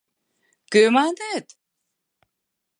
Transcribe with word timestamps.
—Кӧ 0.71 0.83
маныт? 0.95 1.45